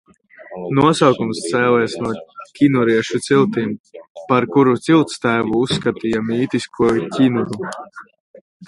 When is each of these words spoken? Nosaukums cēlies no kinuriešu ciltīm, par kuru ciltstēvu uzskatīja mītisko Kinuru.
Nosaukums 0.77 1.41
cēlies 1.51 1.97
no 2.05 2.13
kinuriešu 2.61 3.21
ciltīm, 3.27 3.77
par 4.33 4.51
kuru 4.57 4.77
ciltstēvu 4.89 5.63
uzskatīja 5.67 6.27
mītisko 6.33 6.95
Kinuru. 7.19 7.73